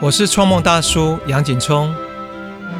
[0.00, 1.92] 我是创梦大叔杨景聪，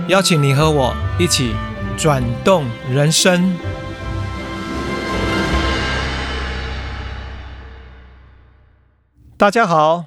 [0.06, 1.52] 邀请你和我一起
[1.96, 3.56] 转动人生。
[9.36, 10.04] 大家好，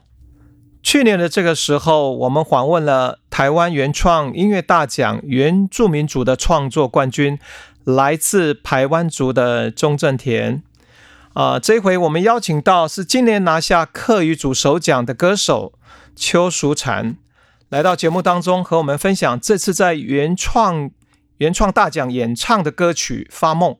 [0.81, 7.37] 去年的这个时候，我们访问了台湾原创音乐大奖原住民族的创作冠军，
[7.83, 10.63] 来自排湾族的钟正田。
[11.33, 15.73] 啊、这回我们邀请到是今年拿下客语组首奖的歌手
[16.15, 17.15] 邱淑婵，
[17.69, 20.91] 来到节目当中和我们分享这次在原创
[21.37, 23.71] 原创大奖演唱的歌曲《发梦》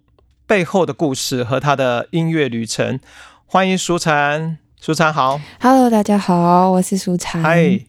[0.48, 3.00] 背后的故事和他的音乐旅程。
[3.46, 5.40] 欢迎淑婵，淑婵好。
[5.60, 7.42] Hello，大家好，我是淑婵。
[7.42, 7.82] 嗨，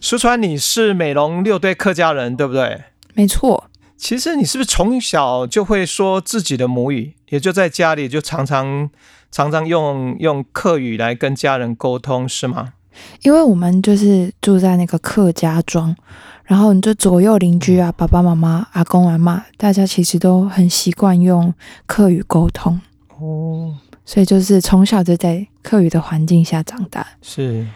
[0.00, 2.84] 淑婵，你是美容六队客家人，对不对？
[3.14, 8.90] 没错，其实你是不是从小就会说自己的母语，也就在家里就常常
[9.30, 12.72] 常常用用客语来跟家人沟通，是吗？
[13.22, 15.94] 因为我们就是住在那个客家庄，
[16.44, 21.52] 然后你就左右邻居啊，爸爸妈妈、阿公阿妈，大家其实都很习惯用
[21.86, 22.80] 客语沟通，
[23.18, 27.06] 哦，所以就是从小就在客语的环境下长大。
[27.22, 27.66] 是。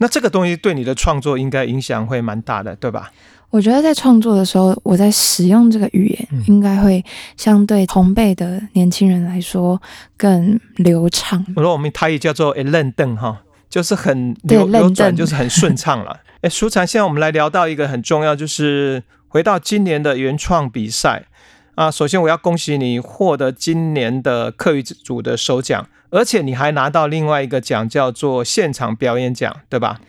[0.00, 3.10] 那这个东西对你的创作应该影响会蛮大的，对吧？
[3.50, 7.04] 我觉得在创作的时候，我在使用这个语言嗯，应该会
[7.36, 9.80] 相对同辈的年轻人来说
[10.16, 11.44] 更流畅。
[11.56, 16.20] 我说我们台语叫做“诶愣瞪”哈，就是很流流转，就是很顺畅了。
[16.40, 21.26] 哎，舒婵，现在我们来聊到一个很重要，就是回到今年的原创比赛
[21.74, 21.90] 啊。
[21.90, 30.00] 首先我要恭喜你获得今年的课余组的首奖，而且你还拿到另外一个奖，叫做现场表演奖，对吧？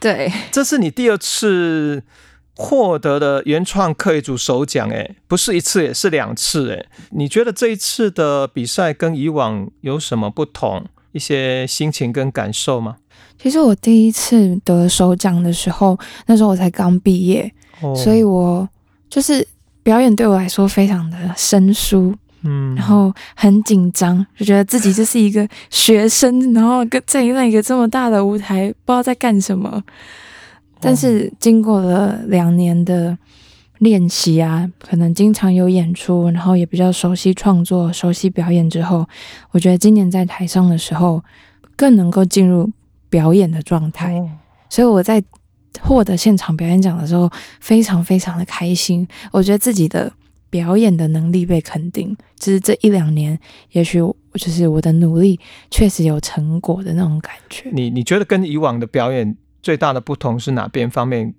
[0.00, 2.02] 对，这是你第二次
[2.54, 10.86] 获得的原创课余组首奖，哎，不是一次，也是两次，哎，你觉得这一次的比赛跟以往有什么不同？
[11.12, 12.96] 一些心情跟感受吗？
[13.40, 18.68] 其实我第一次得首奖的时候，那时候我才刚毕业，哦所以我
[19.08, 19.46] 就是
[19.82, 29.82] 表演对我来说非常的生疏，嗯然后很紧张，就觉得自己就是一个学生，然后跟在那个这么大的舞台，不知道在干什么。
[30.80, 33.16] 但是经过了两年的
[33.78, 39.06] 练习啊，可能经常有演出，然后也比较熟悉创作、熟悉表演之后，
[39.50, 41.22] 我觉得今年在台上的时候
[41.76, 42.70] 更能够进入
[43.08, 44.14] 表演的状态。
[44.14, 44.30] 哦
[44.70, 45.24] 所以我在
[45.80, 49.08] 获得现场表演奖的时候，非常非常的开心。
[49.32, 50.12] 我觉得自己的
[50.50, 53.38] 表演的能力被肯定，就是这一两年，
[53.72, 53.98] 也许
[54.34, 55.40] 就是我的努力
[55.70, 57.70] 确实有成果的那种感觉。
[57.72, 61.32] 你你觉得跟以往的表演最大的不同是哪边方面？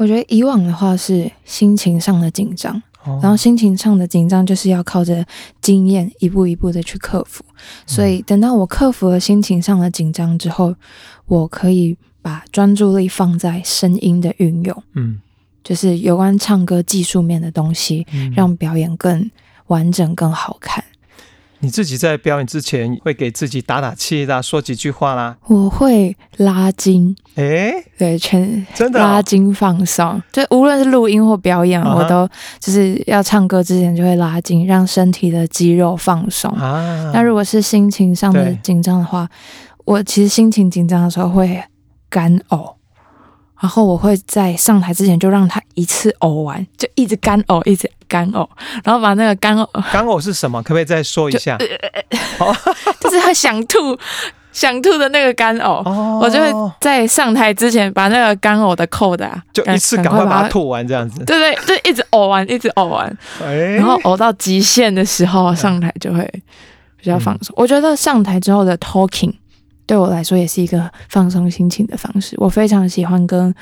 [0.00, 2.74] 我觉得以往的话是心情上的紧张，
[3.04, 5.22] 哦然后心情上的紧张就是要靠着
[5.60, 7.44] 经验一步一步的去克服。
[7.84, 10.74] 所以等到我克服了心情上的紧张之后，
[11.26, 14.82] 我可以把专注力放在声音的运用。
[14.94, 15.20] 嗯，
[15.62, 19.30] 就是有关唱歌技术面的东西，嗯让表演更
[19.66, 20.82] 完整、更好看。
[21.60, 25.36] 你自己在表演之前会给自己打打气啦，说几句话啦。
[25.46, 30.22] 我会拉筋，哎，对，全真的哦拉筋放松。
[30.32, 32.26] 就无论是录音或表演，啊我都
[32.58, 36.50] 就是要唱歌之前就会拉筋，让身体的肌肉放松。
[36.52, 38.58] 啊，那如果是心情上的对。
[38.62, 39.28] 紧张的话，
[39.84, 41.62] 我其实心情紧张的时候会
[42.08, 42.74] 干呕，
[43.60, 48.48] 然后我会在上台之前就让他一次呕完，就一直干呕，一直干呕，
[48.82, 50.62] 然后把那个干呕干呕是什么？
[50.62, 51.58] 可不可以再说一下？
[53.00, 53.98] 就是他想吐、
[54.50, 55.82] 想吐的那个干呕。
[55.84, 56.50] 哦我就会
[56.80, 60.48] 在上台之前把那个干呕的扣的、啊，就一次赶快把把它。
[60.48, 61.22] 吐完，这样子。
[61.24, 66.22] 对对，就一直呕完，一直呕完，哎，然后呕到极限的时候，上台就会
[66.96, 67.54] 比较放松。
[67.58, 69.32] 我觉得上台之后的 talking
[69.90, 72.36] 对我来说也是一个放松心情的方式。
[72.38, 73.52] 我非常喜欢跟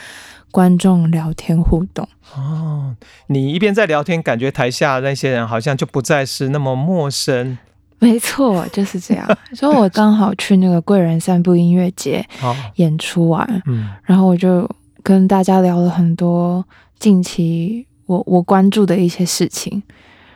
[0.50, 2.06] 观众聊天互动。
[2.36, 2.94] 哦，
[3.28, 7.56] 你一边在聊天，感觉台下那些人好像就不再是那么陌生。
[7.98, 9.26] 没错，就是这样。
[9.54, 12.22] 所以我刚好去那个贵人散步音乐节，
[12.76, 14.70] 演出完，嗯然后我就
[15.02, 16.62] 跟大家聊了很多
[16.98, 19.82] 近期我我关注的一些事情。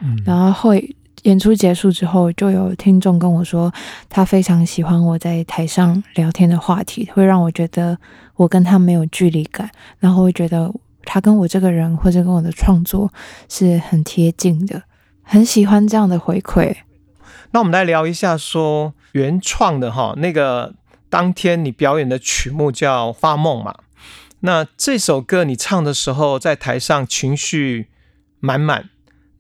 [0.01, 3.73] 嗯，然后会演出结束之后，就有听众跟我说，
[4.09, 7.97] 他非常喜欢我在台上聊天的话题，会让我觉得
[8.35, 10.73] 我跟他没有距离感，然后会觉得
[11.05, 13.13] 他跟我这个人或者跟我的创作
[13.49, 14.83] 是很贴近的，
[15.23, 16.75] 很喜欢这样的回馈。
[17.53, 20.75] 那我们来聊一下说原创的哈，那个
[21.09, 23.77] 当天你表演的曲目叫《发梦》嘛。
[24.41, 27.91] 那这首歌你唱的时候，在台上情绪
[28.41, 28.91] 满满，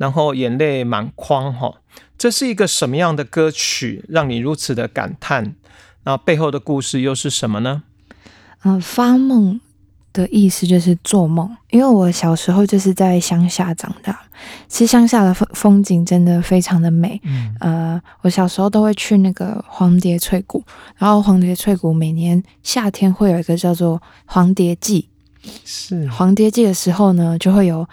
[0.02, 1.74] 然后眼泪满眶哈。
[2.18, 5.54] 这是一个什么样的歌曲，让你如此的感叹？
[6.02, 7.84] 那背后的故事又是什么呢？
[8.64, 9.60] 嗯、发梦
[10.12, 14.20] 的意思就是做梦，因为我小时候就是在乡下长大，
[14.66, 17.20] 其实乡下的风风景真的非常的美。
[17.22, 20.64] 嗯呃，我小时候都会去那个黄蝶翠谷，
[20.96, 25.08] 然后黄蝶翠谷每年夏天会有一个叫做黄蝶季，
[25.64, 27.88] 是黄蝶季的时候呢，就会有，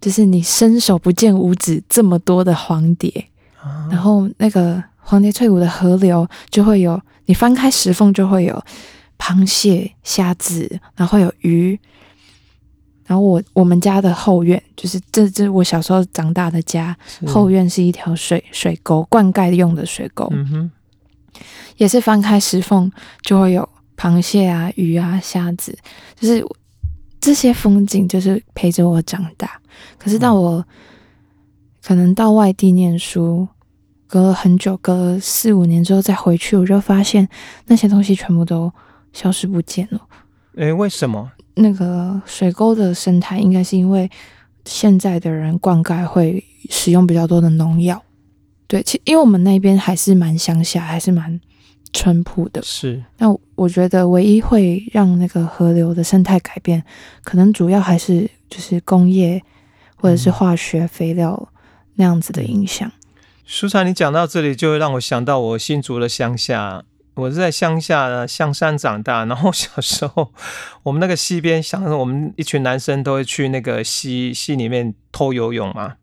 [0.00, 3.10] 就是你伸手不见五指这么多的黄蝶，
[3.60, 3.88] 啊。
[3.90, 8.62] 然后那个黄蝶翠谷的河流就会有，你翻开石缝就会有
[9.18, 11.78] 螃蟹、虾子，然后有鱼。
[13.06, 16.96] 然后我我们家的后院，就是这这是我小时候长大的家，
[17.26, 20.70] 后院是一条水水沟，灌溉用的水沟，嗯哼。
[21.76, 25.76] 也是翻开石缝就会有螃蟹啊、鱼啊、虾子，
[26.18, 26.42] 就是
[27.24, 29.58] 这些风景就是陪着我长大。
[29.96, 30.62] 可是到我、
[31.82, 33.48] 可能到外地念书，
[34.06, 37.26] 隔了很久，隔了四五年之后再回去，我就发现
[37.64, 38.70] 那些东西全部都
[39.14, 39.98] 消失不见了。
[40.56, 41.32] 诶，为什么？
[41.54, 44.10] 那个水沟的生态，应该是因为
[44.66, 48.02] 现在的人灌溉会使用比较多的农药。
[48.66, 51.40] 对，其因为我们那边还是蛮乡下，还是蛮
[51.94, 52.60] 淳朴的。
[52.62, 56.84] 是那我觉得唯一会让那个河流的生态改变，
[57.22, 59.40] 可能主要还是就是工业
[59.96, 61.48] 或者是化学肥料
[61.94, 62.92] 那样子的影响。
[63.46, 66.82] 舒畅，你讲到这里，就会让我想到我新竹的乡下。
[67.14, 69.24] 我是在乡下的，象山长大。
[69.24, 70.32] 然后 小时候，
[70.82, 75.94] 我们那个溪边，想我们一群男生都会去那个溪溪里面偷游泳嘛。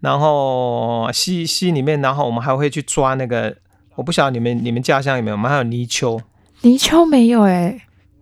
[0.00, 3.56] 然后溪溪里面，然后我们还会去抓那个，
[3.94, 6.20] 我不晓得你们你们家乡有没有，我们还有泥鳅，
[6.62, 7.78] 泥鳅没有哎、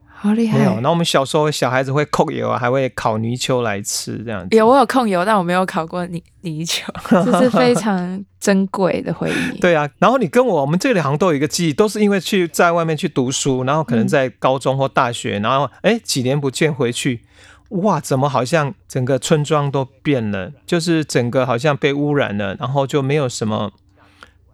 [0.09, 0.59] 好厉害！
[0.59, 0.73] 没有。
[0.75, 4.57] 然后我们小时候小孩子会控油啊，还会烤泥鳅来吃这样子。
[4.57, 6.85] 有我有控油，但我没有烤过泥泥鳅，
[7.25, 9.59] 这是非常珍贵的回忆。
[9.61, 17.23] 对啊，然后你跟我，我们这里好像都有一个记忆，都是因为去在外面去读书，然后可能在高中或大学，然后哎几年不见回去，
[17.69, 23.71] 哇，怎么好像整个村庄都变了，就是整个好像被污染了，然后就没有什么，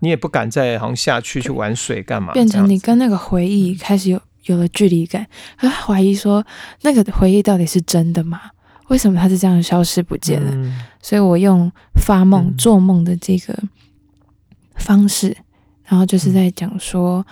[0.06, 5.26] 你也不敢再好像下去去玩水干嘛，变成你跟那个回忆开始有有了距离感，
[5.56, 6.46] 啊，怀疑说
[6.82, 8.40] 那个回忆到底是真的吗？
[8.86, 10.52] 为什么它是这样消失不见了？
[10.54, 10.80] 嗯。
[11.02, 11.68] 所以我用
[12.00, 13.52] 发梦、嗯做梦的这个
[14.76, 15.36] 方式，
[15.84, 17.26] 然后就是在讲说，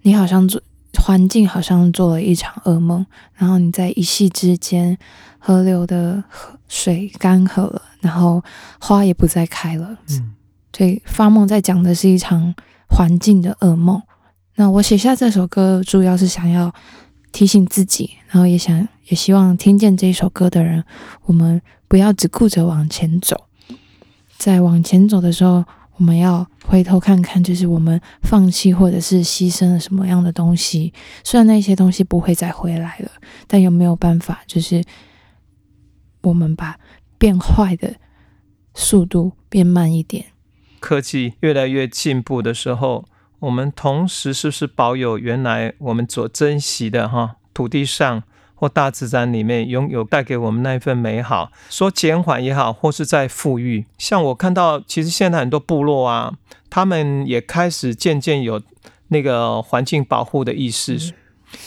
[0.00, 0.58] 你好像做
[0.98, 3.04] 环境好像做了一场噩梦，
[3.34, 4.96] 然后你在一夕之间，
[5.38, 6.24] 河流的
[6.66, 8.42] 水干涸了，然后
[8.80, 10.34] 花也不再开了，嗯
[10.76, 12.54] 所以发梦在讲的是一场
[12.88, 14.00] 环境的噩梦。
[14.56, 16.72] 那我写下这首歌，主要是想要
[17.32, 20.84] 提醒自己，然后也想也希望听见这一首歌的人，
[21.24, 23.46] 我们不要只顾着往前走，
[24.36, 25.64] 在往前走的时候，
[25.96, 30.92] 我们要回头看看，就是我们放弃或者是牺牲了什么样的东西。
[31.24, 33.10] 虽然那些东西不会再回来了，
[33.46, 34.84] 但有没有办法，就是
[36.22, 36.78] 我们把
[37.18, 37.94] 变坏的
[38.74, 40.26] 速度变慢一点？
[40.80, 43.04] 科技越来越进步的时候，
[43.38, 48.22] 我们同时是不是保有原来我们所珍惜的哈土地上
[48.54, 51.52] 或大自然里面拥有带给我们那一份美好？
[51.68, 53.84] 说减缓也好，或是在富裕。
[53.98, 56.34] 像我看到，其实现在很多部落啊，
[56.68, 58.60] 他们也开始渐渐有
[59.08, 61.12] 那个环境保护的意识。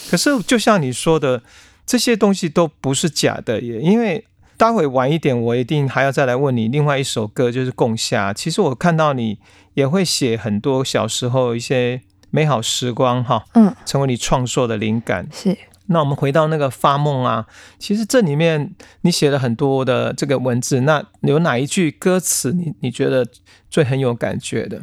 [0.09, 1.43] 可是就像你说的，
[1.85, 4.25] 这些东西都不是假的也，因为。
[4.57, 8.31] 待会晚一点，我一定还要再来问你另外一首歌，就是《共夏》。
[8.33, 9.39] 其实我看到你
[9.73, 15.27] 也会写很多小时候一些美好时光，哈，嗯，成为你创作的灵感。
[15.31, 15.57] 是
[15.87, 17.45] 那我们回到那个发梦啊，
[17.77, 23.27] 其实这里面你写了很多的这个文字，那有哪一句歌词你你觉得
[23.69, 24.81] 最很有感觉的？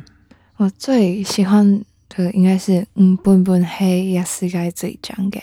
[0.59, 5.43] 我最喜欢的应该是“嗯，笨笨黑也是该最讲给”，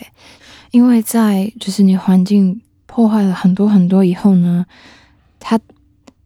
[0.69, 2.61] 因为在就是你环境
[2.97, 4.65] 破坏了很多很多以后呢，
[5.39, 5.59] 他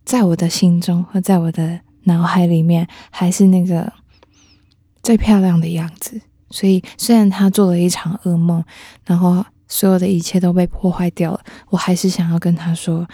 [0.05, 3.91] 在我的心中和在我的脑海里面还是那个
[5.03, 6.21] 最漂亮的样子。
[6.49, 8.63] 所以虽然他做了一场噩梦，
[9.05, 13.05] 然后所有的一切都被破坏掉了，我还是想要跟他说：“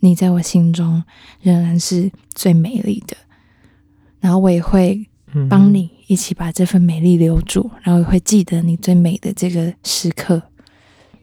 [0.00, 1.04] 你在我心中
[1.42, 3.14] 仍然是最美丽的。”
[4.18, 10.40] 然后我也会嗯帮你一起把这份美丽留住，然后也会记得你最美的这个时刻。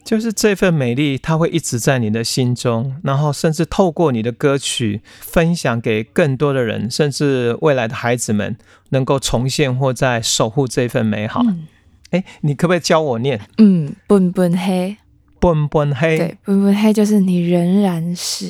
[0.03, 8.57] 就是这份美丽，它会一直在你的心中，然后甚至透过你的歌曲分享给更多的人，甚至未来的孩子们
[8.89, 11.41] 能够重现或在守护这份美好。
[11.45, 11.67] 嗯。
[12.11, 13.39] 哎、你可不可以教我念？
[13.57, 14.97] 嗯，笨笨黑
[15.39, 16.17] ，“笨笨黑。
[16.17, 18.47] 对，笨笨黑就是你仍然是。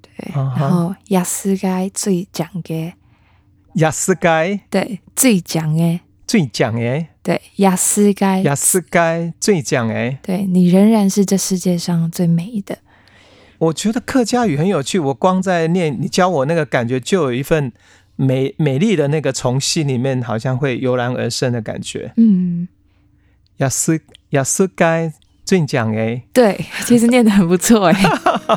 [0.00, 2.94] 对，然后雅思该最讲嘅，
[3.74, 4.58] 雅思该？
[4.70, 7.08] 对，最讲嘅，最讲诶”？
[7.24, 12.76] 对，雅思该，雅思该最奖哎，对你仍然是这世界上最美的。
[13.56, 17.72] 我觉得客家语很有趣，我光在念你教我那个感觉，就有一份
[18.16, 22.12] 美美丽的那个从心里面好像会油然而生的感觉。
[22.18, 22.68] 嗯，
[23.56, 23.98] 雅思
[24.30, 25.10] 雅思该
[25.46, 28.02] 最奖哎，对，其实念得很不错哎。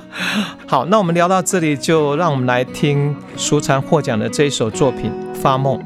[0.67, 5.79] 好，那我们聊到这里，就让我们来听舒禅获奖的这一首作品《发梦》。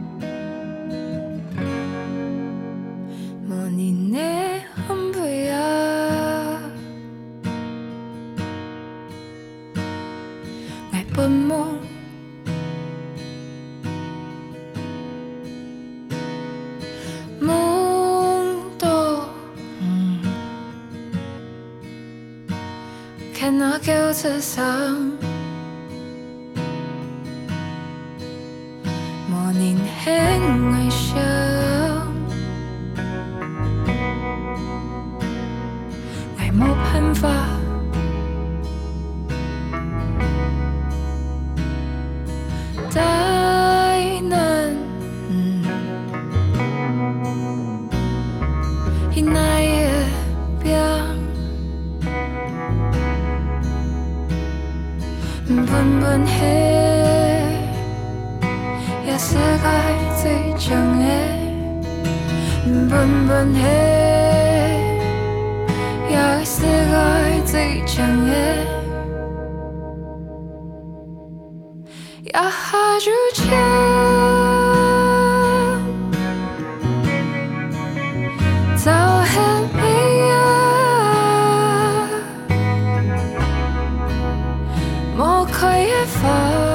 [11.21, 11.79] were more.
[17.39, 19.29] Mundo.
[19.79, 20.25] Mm.
[23.35, 25.10] Cannot go to some.
[85.61, 86.70] 快也发。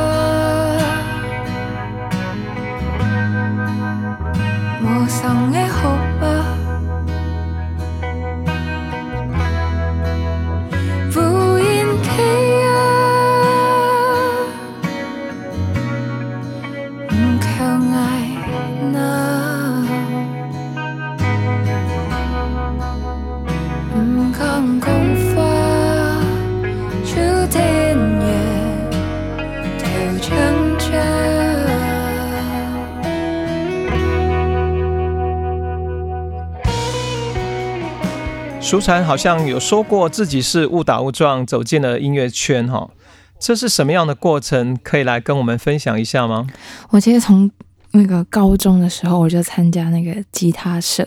[38.67, 42.91] 舒禅好像有说过自己是误打误撞走进了音乐圈，哈，
[43.39, 44.77] 这是什么样的过程？
[44.83, 46.49] 可以来跟我们分享一下吗？
[46.91, 47.49] 我其实从
[47.93, 51.07] 那个高中的时候我就参加那个吉他社，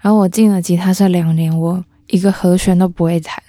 [0.00, 3.40] 然后我进了吉他社两年，我一个和弦都不会弹，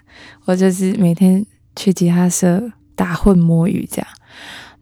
[0.46, 1.44] 我就是每天
[1.76, 2.62] 去吉他社
[2.96, 4.08] 打混摸鱼这样。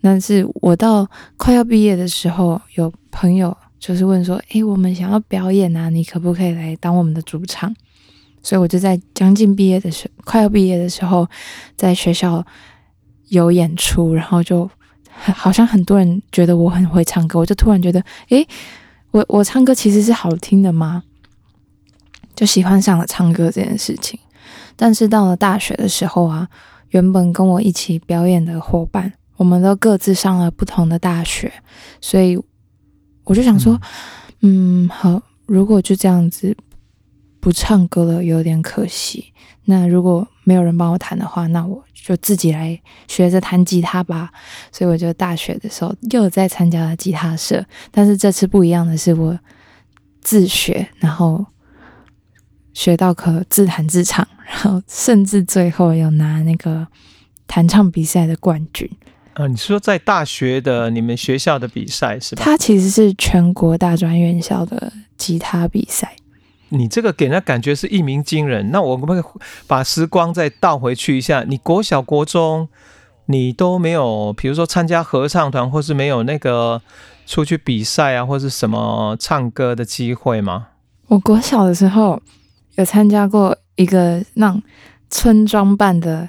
[0.01, 7.73] 但是我到快要毕业的时候，有朋友就是问说：“诶，我们想要表演啊，你可不可以来当我们的主唱？”
[8.43, 11.25] 所以我就在将近毕业的时，快要毕业的时候，
[11.77, 12.45] 在学校
[13.29, 14.69] 有演出，然后就
[15.09, 18.45] 好像很多人觉得我很会唱歌，我就突然觉得，诶，
[19.12, 21.03] 我我唱歌其实是好听的吗？
[22.35, 24.19] 就喜欢上了唱歌这件事情。
[24.75, 26.47] 但是到了大学的时候啊，
[26.89, 31.53] 原本跟我一起表演的伙伴，我们都各自上了不同的大学，
[32.01, 32.38] 所以
[33.23, 33.79] 我就想说，
[34.41, 36.57] 嗯，好，如果就这样子。
[37.43, 39.33] 不唱歌了，有点可惜。
[39.65, 44.31] 那如果没有人帮我弹的话，那我就自己来学着弹吉他吧。
[44.71, 49.38] 所以我就大学的时候又在参加了吉他社，但是这次不一样的是，我
[50.21, 51.45] 自学，然后
[52.73, 56.88] 学到可自弹自唱， 然后甚至最后有拿那个
[57.45, 58.89] 弹唱比赛的冠军。
[59.33, 62.41] 啊，你说在大学的你们学校的比赛是吧？
[62.45, 66.15] 它其实是全国大专院校的吉他比赛。
[66.73, 68.71] 你这个给人感觉是一鸣惊人。
[68.71, 69.23] 那我可不可以
[69.67, 71.45] 把时光再倒回去一下？
[71.47, 72.67] 你国小、国中，
[73.27, 76.81] 你都没有，比如说参加合唱团，或是没有那个
[77.27, 80.69] 出去比赛啊，或是什么唱歌的机会吗？
[81.09, 82.19] 我国小的时候
[82.75, 84.59] 有参加过一个让
[85.11, 86.27] 村庄办的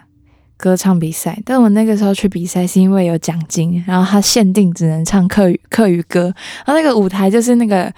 [0.58, 6.34] 歌唱比赛，但我那个时候去比赛是因为有奖金，然后他限定只能唱客语客语歌，
[6.66, 7.90] 然后那个舞台就是那个。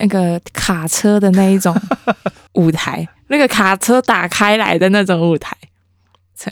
[0.00, 1.74] 那个卡车的那一种
[2.54, 5.56] 舞台，那个卡车打开来的那种舞台，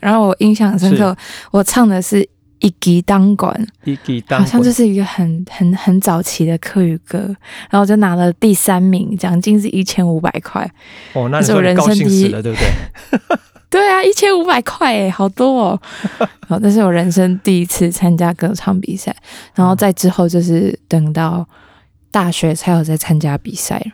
[0.01, 1.17] 然后我印象深刻，
[1.51, 7.19] 我唱的是一级当管，一级当，好像就是一个很很很早期的客语歌，
[7.71, 10.69] 然后就拿了第三名，奖金是一千五百块。
[11.13, 13.39] 哦，那是我人生第一了，对不对？
[13.71, 15.81] 对啊，一千五百块哎，好多哦。
[16.49, 19.15] 好，这是我人生第一次参加歌唱比赛，
[19.55, 21.47] 然后再之后就是等到。
[22.17, 23.93] 大学才有在参加比赛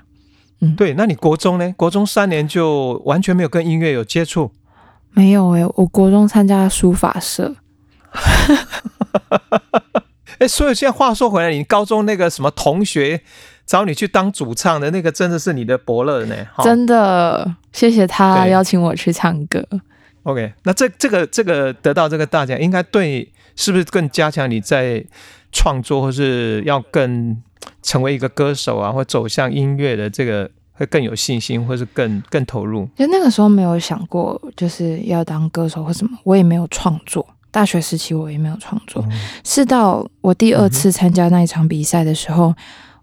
[0.60, 1.74] 嗯，对，那你国中呢？
[1.76, 4.52] 国中三年就完全没有跟音乐有接触？
[5.10, 7.56] 没有诶、我国中参加书法社，
[10.38, 13.22] 哎，所以现在话说回来，你高中那个什么同学
[13.66, 16.36] 找你去当主唱的那个，真的是你的伯乐呢？
[16.54, 19.66] 哈真的谢谢他邀请我去唱歌。
[20.22, 25.04] OK，那这这个这个得到这个大奖，应该对是不是更加强你在
[25.50, 27.42] 创作，或是要更
[27.82, 32.88] 成为一个歌手啊，或走向音乐的这个会更有信心，或是更更投入？
[32.96, 37.26] 就那个时候没有想过就是要当歌手或什么，我也没有创作。
[37.50, 39.04] 大学时期我也没有创作，
[39.44, 42.54] 是到我第二次参加那一场比赛的时候，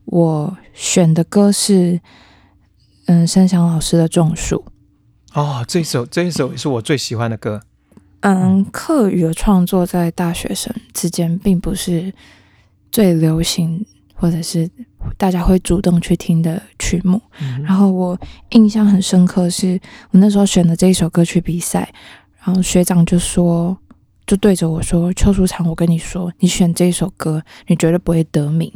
[0.05, 2.01] 我选的歌是
[3.05, 4.65] 嗯山翔老师的《种树》。
[5.39, 7.61] 哦，这一首这一首也是我最喜欢的歌。
[8.21, 12.11] 嗯，课余的创作在大学生之间并不是
[12.91, 13.85] 最流行，
[14.19, 14.69] 或者是
[15.17, 17.21] 大家会主动去听的曲目。
[17.41, 19.79] 嗯然后我印象很深刻是，
[20.11, 21.91] 我那时候选的这一首歌去比赛，
[22.43, 23.77] 然后学长就说，
[24.27, 28.71] 就对着我说：“邱淑长，我跟你说，你选这一首歌，你绝对不会得名。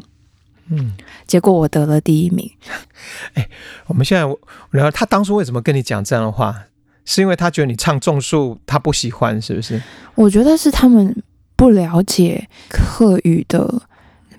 [0.69, 0.93] 嗯，”
[1.27, 2.49] 结果我得了第一名。
[3.35, 3.49] 哎
[3.87, 4.35] 我们现在，
[4.71, 6.63] 然后他当初为什么跟你讲这样的话？
[7.05, 9.81] 是因为他觉得你唱种树，他不喜欢，是不是？
[10.15, 11.21] 我觉得是他们
[11.57, 13.81] 不了解客语的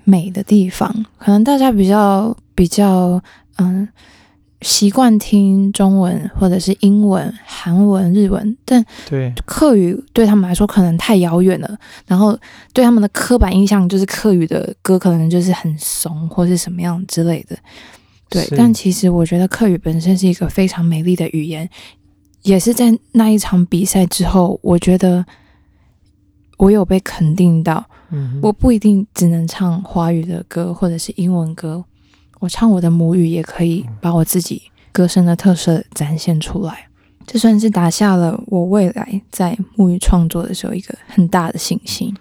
[0.05, 3.21] 美的地方，可能大家比较比较
[3.57, 3.87] 嗯
[4.61, 12.35] 习惯听中文或者是英文、韩文、日文，但对，客语对他们来说可能太遥远了，然后
[12.73, 17.57] 对他们的刻板印象就是客语的歌可能就是很怂或是什么样之类的。
[18.27, 21.69] 对，但其实我觉得客语本身是一个非常美丽的语言，
[22.41, 25.23] 也是在那一场比赛之后，我觉得
[26.57, 31.83] 我有被肯定到，嗯我不一定只能唱华语的歌或者是英文歌，
[32.39, 36.87] 我唱我的母语也可以把我自己歌声的特色展现出来。
[37.25, 42.15] 这算是打下了我未来在母语创作的时候一个很大的信心。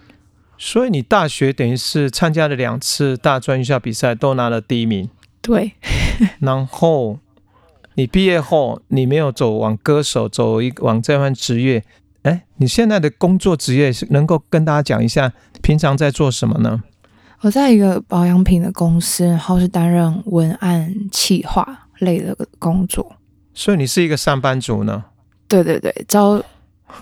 [0.56, 5.10] 所以你大学等于是参加了两次大专院校比赛，都拿了第一名。
[5.42, 5.72] 对，
[6.40, 7.18] 然后
[7.96, 11.84] 你毕业后，你没有走往歌手，走一往这份职业。
[12.22, 15.30] 哎，你现在的工作职业是能够跟大家讲一下，
[15.64, 16.82] 平常在做什么呢？
[17.40, 23.16] 我在一个保养品的公司，然后是担任文案企划类的工作。
[23.54, 25.04] 所以你是一个上班族呢？
[25.48, 26.42] 对对对，早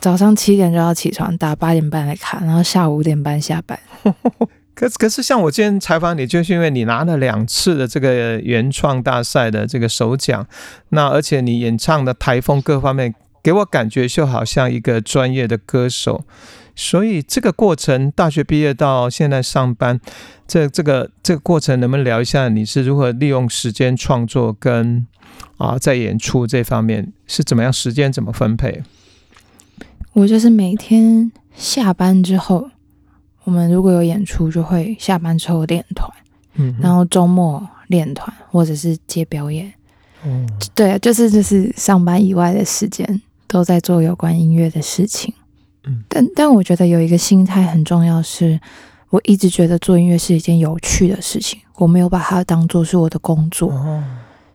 [0.01, 3.79] 早上七点就要起床，打八点半的卡，然后下午五点半下班。
[4.75, 10.46] 可可是像我今天采访你，就是因为你拿了两次的这个原创大赛的这个首奖，
[10.90, 16.25] 那而且你演唱的台风各方面，给我感觉就好像一个专业的歌手。
[16.74, 20.00] 所以这个过程，大学毕业到现在上班，
[20.46, 25.06] 这这个这个过程，能不能聊一下你是如何利用时间创作跟
[25.58, 28.82] 啊在演出这方面是怎么样时间怎么分配？
[30.14, 32.70] 我就是每天下班之后，
[33.44, 36.11] 我们如果有演出，就会下班之后练团，
[36.54, 39.72] 嗯然后周末练团或者是接表演。
[40.24, 45.35] 嗯对，就是就是上班以外的时间都在做有关音乐的事情。
[45.84, 48.60] 嗯，但但我觉得有一个心态很重要是，
[49.10, 54.02] 我一直觉得做音乐是一件有趣的事情，我没有把它当做是我的工作，哦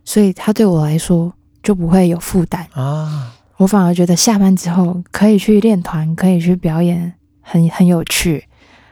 [0.05, 2.65] 所以它对我来说就不会有负担。
[2.71, 8.45] 啊，我反而觉得下班之后可以去练团，可以去表演，很很有趣，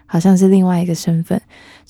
[0.06, 1.42] 好像是另外一个身份。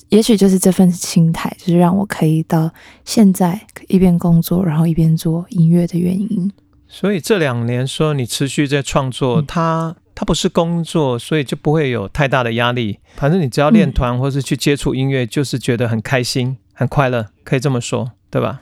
[0.10, 2.70] 也许就是这份心态，就是让我可以到
[3.04, 6.52] 现在一边工作，然后一边做音乐的原因。
[6.88, 12.98] 所以这两年说你持续在创作，嗯它它不是工作，所以就不会有太大的压力。
[13.18, 18.62] 反正你只要练团或是去接触音乐，就是觉得很开心、很快乐，可以这么说，对吧？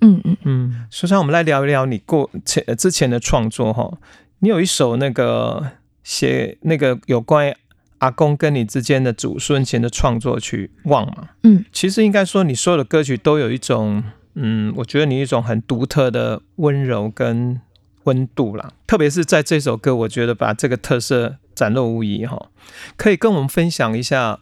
[0.00, 3.98] 嗯嗯，嗯，说上我们来聊一聊你过前呃之前的创作哈。
[4.40, 5.72] 你有一首那个
[6.04, 7.54] 写那个有关于
[7.98, 11.30] 阿公跟你之间的祖孙情的创作曲《忘》嘛？
[11.42, 17.60] 嗯，其实应该说你所有的歌曲都有一种，嗯，我觉得你一种很独特的温柔跟
[18.04, 18.72] 温度啦。
[18.86, 22.50] 特别是在这首歌，我觉得把这个特色展露无遗哈。
[22.96, 24.34] 可以跟我们分享一下《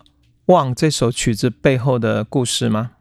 [0.47, 2.92] 望》这首曲子背后的故事吗？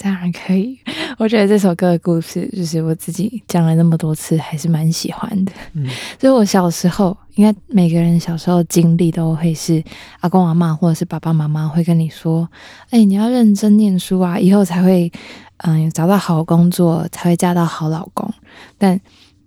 [0.00, 0.78] 当然可以。
[1.18, 5.50] 我觉得这首歌的故事，就是我自己讲了那么多次，还是蛮喜欢的。
[5.72, 9.82] 嗯，就是我小时候，应该每个人小时候经历都会是
[10.20, 12.48] 阿公阿妈或者是爸爸妈妈会跟你说
[12.90, 15.10] ：“哎、你要认真念书啊，以后才会
[15.56, 18.32] 嗯找到好工作，才会嫁到好老公。”
[18.78, 19.00] 但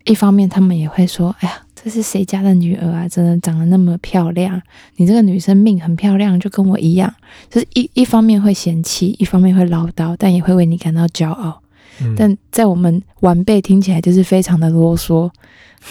[0.05, 3.07] 一方面，他们也会说：“哎呀，这是谁家的女儿啊？
[3.07, 4.61] 真的长得那么漂亮，
[4.95, 7.13] 你这个女生命很漂亮，就跟我一样。”
[7.49, 11.61] 就是一一方面会嫌弃，一方面会唠叨，但也会为你感到骄傲。
[12.01, 15.29] 嗯但在我们晚辈听起来就是非常的啰嗦、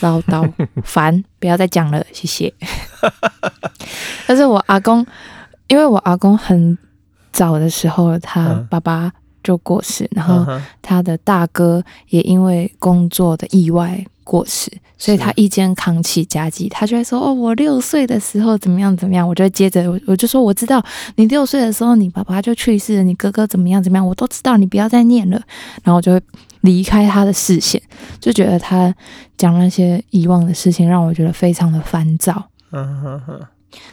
[0.01, 0.51] 唠叨、
[0.83, 2.53] 烦，不要再讲了，谢谢。
[4.27, 5.07] 但是我阿公，
[5.69, 6.77] 因为我阿公很
[7.31, 10.47] 早的时候，他嗯爸爸就过世，然后
[10.81, 20.85] 他的大哥也因为工作的意外过世，所以他一肩扛起家计，他就会说：“哦，我六岁的时候怎么样怎么样。”我就会接着我我就说：“我知道
[21.17, 25.41] 你六岁的时候，你爸爸就去世了，你哥哥怎么样怎么样，我都知道，你不要再念了。”
[25.83, 26.23] 然后我就会
[26.61, 27.81] 离开他的视线，
[28.21, 28.95] 就觉得他
[29.37, 32.51] 讲那些遗忘的事情，让我觉得非常的烦躁。
[32.73, 33.41] 嗯哼哼，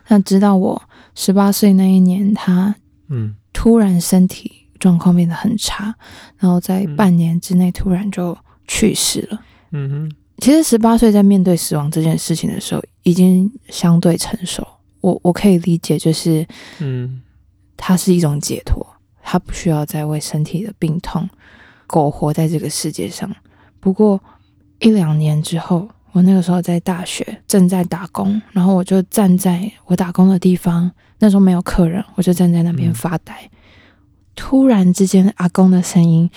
[0.09, 0.79] 那直到我
[1.15, 2.75] 十八岁那一年，他
[3.09, 5.93] 嗯突然身体状况变得很差，
[6.37, 8.37] 然后在嗯半年之内突然就
[8.67, 9.41] 去世了。
[9.71, 14.65] 嗯哼，其实十八岁在面对死亡这件事情的时候，已经相对成熟。
[15.01, 16.45] 我我可以理解，就是
[16.79, 17.21] 嗯
[17.75, 18.85] 它是一种解脱，
[19.21, 21.29] 他不需要再为身体的病痛
[21.85, 23.29] 苟活在这个世界上。
[23.79, 24.19] 不过
[24.79, 33.49] 一两年之后，我那个时候在大学正在打工，然后我就站在我打工的地方，那时候没有客人，我就站在那边嗯发呆。
[34.37, 36.29] 突然之间，阿公的声音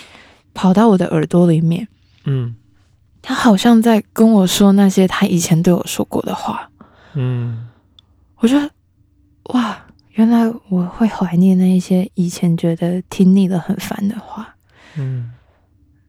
[0.52, 1.86] 跑到我的耳朵里面，
[2.24, 2.56] 嗯。
[3.22, 6.70] 他好像在跟我说那些他以前对我说过的话。
[7.12, 7.68] 嗯。
[8.38, 8.70] 我觉得，
[9.52, 9.78] 哇，
[10.12, 14.56] 原来我会怀念那一些以前觉得听腻了很烦的话。
[14.96, 15.30] 嗯。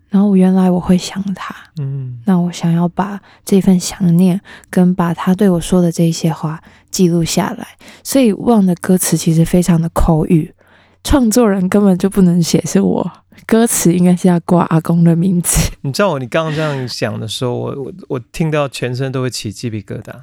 [0.08, 2.22] 然后原来我会想他，嗯。
[2.26, 7.68] 那我想要把这份想念跟把他对我说的这一些话记录下来。
[8.04, 10.54] 所以忘的歌词其实非常的口语，
[11.04, 13.12] 创作人根本就不能写是我，
[13.46, 15.72] 歌词应该是要挂阿公的名字。
[15.82, 20.14] 你知道我，你刚刚这样讲的时候，我我我听到全身都会起鸡皮疙瘩。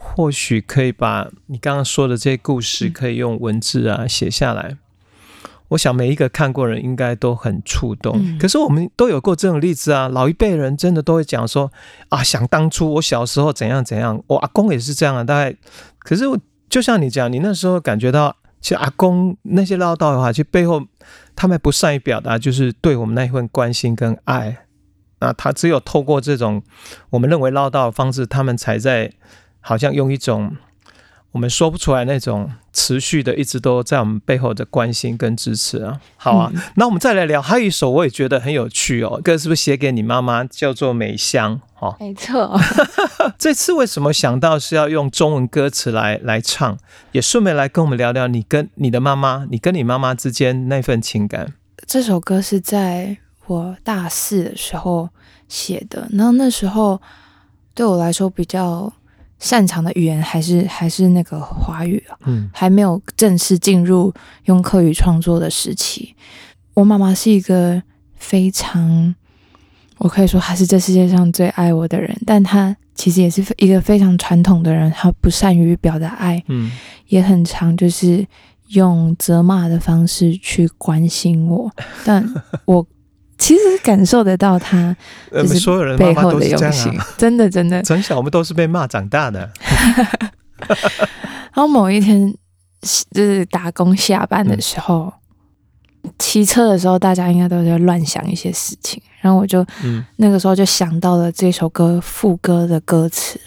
[0.00, 4.76] 或许可以把你刚刚说的这些故事，嗯可以用文字啊写下来。
[5.70, 8.14] 我想每一个看过人应该都很触动。
[8.16, 11.70] 嗯可是我们都有过这种例子啊，老一辈人真的都会讲说
[12.10, 15.24] 啊，想当初我小时候怎样怎样，我阿公也是这样啊。
[15.24, 15.54] 大概，
[15.98, 16.38] 可是我
[16.70, 20.82] 就像你讲，你那时候感觉到，其实阿公那些唠叨的话，其实背后
[21.36, 24.64] 他们不善于表达，就是对我们那一份关心跟爱。
[25.20, 26.62] 那他只有透过这种
[27.10, 29.12] 我们认为唠叨的方式，他们才在
[29.60, 30.56] 好像用一种
[31.32, 36.00] 我们说不出来那种持续的，一直都在我们背后的关心跟支持啊。
[36.16, 41.94] 好啊，嗯那我们再来聊，还有一首我也觉得很有趣哦，歌是不是写给你妈妈，叫做《美香》哦。
[42.00, 42.58] 没错，
[43.38, 46.78] 这次为什么想到是要用中文歌词来来唱？
[47.12, 51.52] 也顺便来跟我们聊聊你跟你的妈妈，你跟你妈妈之间那份情感。
[51.86, 55.10] 这首歌是在我大四的时候
[55.48, 57.00] 写的，然后那时候
[57.74, 58.92] 对我来说比较
[59.38, 62.50] 擅长的语言还是还是那个华语啊，嗯。
[62.52, 64.12] 还没有正式进入
[64.44, 66.14] 用客语创作的时期。
[66.74, 67.82] 我妈妈是一个
[68.16, 69.14] 非常，
[69.98, 76.70] 我可以说她是这世界上最爱我的人，但她其实也是一个非常传统的人，她不善于表达爱，嗯。
[77.06, 78.26] 也很常就是
[78.68, 81.70] 用责骂的方式去关心我，
[82.04, 82.22] 但
[82.66, 82.86] 我
[83.38, 84.94] 其实感受得到他
[85.30, 87.80] 呃，就是所有人背后的用心啊。，真的真的。
[87.86, 89.50] 从小我们都是被骂长大的。
[91.54, 92.34] 然后某一天
[93.12, 95.12] 就是打工下班的时候，
[96.18, 103.40] 骑车的时候，大家应该都在乱想一些事情，然后我就嗯那个时候就想到了这首歌副歌的歌词，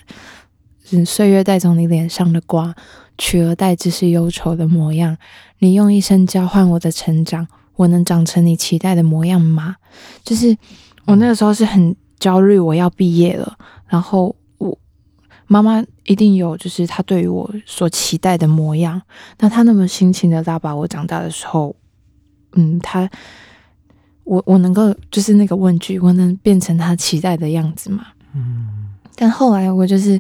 [0.86, 2.74] 是岁月带走你脸上的瓜，
[3.18, 5.18] 取而代之是忧愁的模样。
[5.60, 7.48] 你用一生交换我的成长，
[7.82, 9.76] 我能长成你期待的模样吗？
[10.24, 10.56] 就是
[11.06, 14.78] 我那个时候是很焦虑，我要毕业了，然后我
[15.48, 19.02] 妈妈一定有就是她对于我所期待的模样。
[19.40, 21.76] 那她那么辛勤的拉拔我长大的时候，
[22.54, 23.10] 嗯，她
[24.24, 28.06] 我我能够就是那个问句，我能变成她期待的样子吗？
[28.36, 28.68] 嗯
[29.16, 30.20] 但后来我就是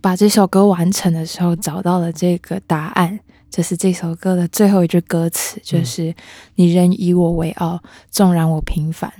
[0.00, 3.18] 把这首歌完成的时候，找到了这个答案，
[3.50, 6.14] 就是这首歌的最后一句歌词，就是
[6.56, 7.80] “你仍以我为傲，
[8.10, 9.12] 纵然我平凡”。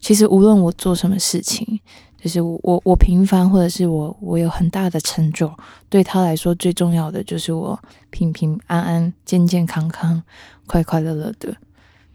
[0.00, 1.80] 其实无论我做什么事情，
[2.20, 5.52] 就是我我我平凡，或者是我我有很大的成就，
[5.88, 7.78] 对他来说最重要的就是我
[8.10, 10.22] 平平安安、健健康康、
[10.66, 11.56] 快快乐乐的。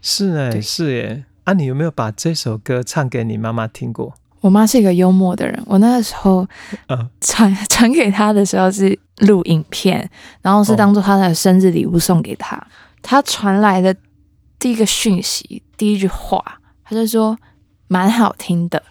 [0.00, 1.24] 是哎、对是耶。
[1.44, 4.14] 啊，你有没有把这首歌唱给你妈妈听过？
[4.40, 6.46] 我妈是一个幽默的人，我那个时候
[6.88, 7.10] 嗯。
[7.20, 10.08] 传 传给她的时候是录影片，
[10.42, 12.60] 然后是哦当做她的生日礼物送给她。
[13.02, 13.94] 她传来的
[14.58, 16.42] 第一个讯息，第一句话，
[16.84, 17.36] 她就说
[17.88, 18.82] 蛮好听的，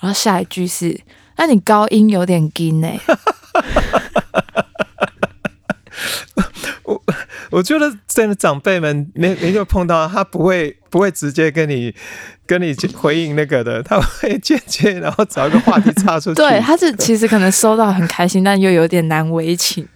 [0.00, 1.00] 然后下一句是，
[1.36, 2.88] 那你高音有点低呢、
[6.88, 7.02] 我
[7.52, 11.94] 我觉得真的长辈们没没有碰到他不会不会直接跟你
[12.46, 16.34] 跟你回应那个的，他会间接然后找一个话题插出去。
[16.34, 19.86] 对，他是其实可能收到很开心，但又有点难为情。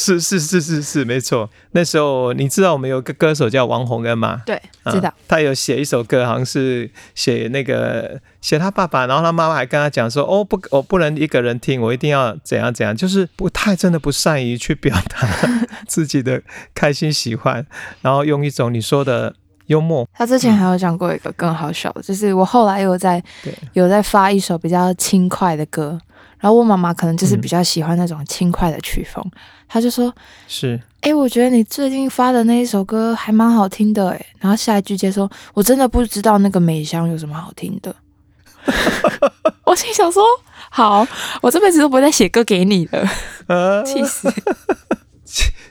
[0.00, 1.50] 是是是是是，没错。
[1.72, 4.40] 那时候你知道我们有个歌手叫王洪恩吗？
[4.46, 5.12] 对，知道。
[5.26, 15.28] 他有写一首歌，好像是写那个写他爸爸，然后他妈妈还跟他讲说：“哦，不，我不能一个人听，我一定要怎样怎样。”就是不太真的不善于去表达
[15.88, 16.40] 自己的
[16.72, 17.66] 开心喜欢，
[18.00, 19.34] 然后用一种你说的
[19.66, 20.08] 幽默。
[20.14, 23.20] 他之前还有讲过一个更好笑的，就是我后来有在
[23.72, 26.00] 有在发一首比较轻快的歌。
[26.40, 29.24] 然后我妈妈可能就是比较喜欢那种轻快的曲风，
[29.68, 30.14] 她就说
[30.46, 37.94] ：“是，哎，我觉得你最近发的那一首歌还蛮好听的，哎。”然后下一句接说：“我真的不知道那个美香有什么好听的。”
[39.64, 40.22] 我心想说
[40.70, 41.06] ：“好，
[41.42, 43.06] 我这辈子都不会再写歌给你了。”
[43.84, 44.32] 气死！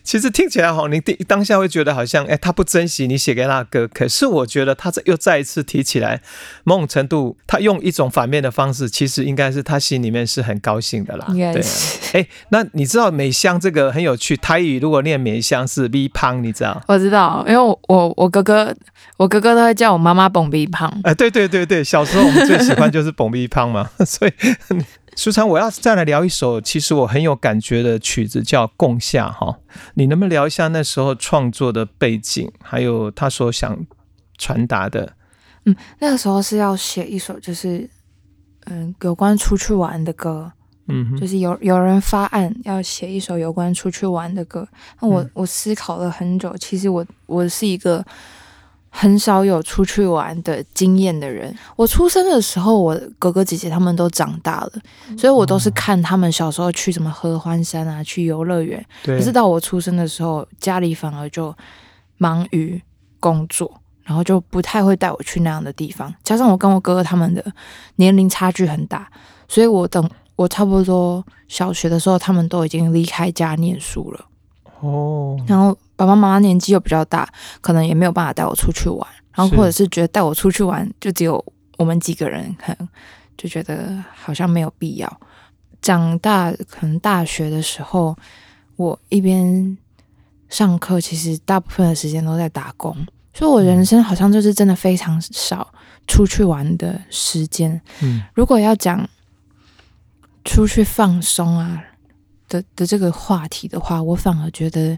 [0.08, 3.86] 其实听起来好，你当当下会觉得好像，哎，他不珍惜你写给他的歌。
[3.94, 6.22] 可是我觉得他这又再一次提起来，
[6.64, 11.26] 某种程度，他用一种反面的方式，其实应该是他心里面是很高兴的啦。
[11.36, 16.82] 应该是，哎，那你知道美香这个很有趣，台语如果念美香是 V 胖，你知道？
[16.88, 18.74] 我知道，因为我我我哥哥，
[19.18, 20.90] 我哥哥都会叫我妈妈蹦 V 胖。
[21.04, 24.32] 哎，对对对对，小时候我们最喜欢就是蹦 V 胖嘛， 所以。
[25.20, 29.58] 苏昌，我要再来聊一首，其实我很有感觉的曲子，叫《共夏》哈。
[29.96, 33.84] 你能不能聊一下那时候创作的背景，还有他所想
[34.38, 35.14] 传达的？
[35.66, 37.90] 嗯，那个时候是要写一首，就是
[38.68, 40.52] 嗯，有关出去玩的歌。
[40.88, 44.68] 嗯，就是有有人发案要写一首有关出去玩的歌。
[45.02, 48.06] 那我我思考了很久，其实我我是一个。
[49.00, 51.56] 很少有出去玩的经验的人。
[51.76, 54.72] 我出生的时候，我哥哥姐姐他们都长大了，
[55.16, 58.84] 所以我都是看他们小时候去什么合欢山啊，去游乐园。
[59.04, 61.56] 可是到我出生的时候，家里反而就
[62.18, 62.82] 忙于
[63.20, 63.72] 工作，
[64.04, 66.12] 然后就不太会带我去那样的地方。
[66.24, 67.46] 加上我跟我哥哥他们的
[67.98, 69.08] 年龄差距很大，
[69.48, 74.26] 所以我等我差不多小学的时候，他们都已经离开家念书了。
[74.82, 75.78] 哦，然后。
[75.98, 77.28] 爸爸妈妈年纪又比较大，
[77.60, 81.44] 可能也没有办法带我出去玩，然后或者是觉得带我出去玩就只有
[81.76, 82.88] 我们几个人，可能
[83.36, 85.20] 就觉得好像没有必要。
[85.82, 88.16] 长大可能大学的时候，
[88.76, 89.76] 我一边
[90.50, 92.96] 上课，其实大部分的时间都在打工，
[93.34, 95.74] 所以我人生好像就是真的非常少
[96.06, 97.82] 出去玩的时间。
[98.04, 99.10] 嗯，如果要讲
[100.46, 101.84] 出去放松啊
[102.50, 104.98] 的的这个话题的话，我反而觉得。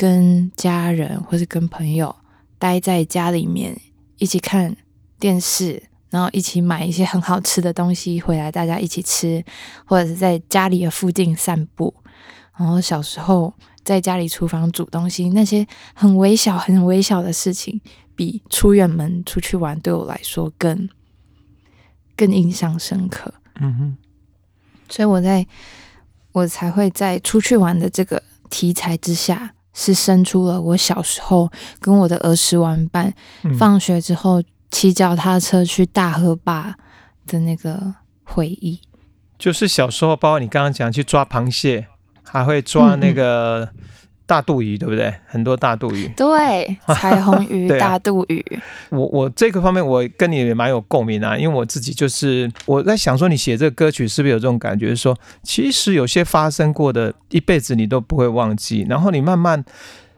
[0.00, 2.14] 跟家人或是跟朋友
[2.56, 3.76] 待在家里面
[4.18, 4.76] 一起看
[5.18, 9.44] 电视，然后一起买一些很好吃的东西回来，大家一起吃，
[9.84, 11.92] 或者是在家里的附近散步。
[12.56, 17.80] 然后小时候在家里厨房煮东西，那些很微小、很微小的事情，
[18.14, 20.88] 比出远门出去玩对我来说更
[22.16, 23.34] 更印象深刻。
[23.58, 23.96] 嗯哼，
[24.88, 25.44] 所以我在
[26.38, 29.54] 我才会在出去玩的这个题材之下。
[29.80, 31.48] 是生出了我小时候
[31.78, 33.14] 跟我的儿时玩伴，
[33.56, 36.74] 放学之后骑脚踏车去大河坝
[37.28, 38.80] 的那个回忆。
[39.38, 41.86] 就是小时候，包括你刚刚讲去抓螃蟹，
[42.24, 43.72] 还会抓那个。
[44.28, 45.12] 大肚鱼对不对？
[45.26, 48.44] 很多大肚鱼，对，彩虹鱼、 大肚鱼。
[48.90, 54.94] 我我这个方面我跟你也蛮有共鸣啊，因为我自己就是我在想说，你写这个歌曲是不是有这种感觉？
[54.94, 58.84] 说其实有些发生过的，一辈子你都不会忘记。
[58.86, 59.64] 然后你慢慢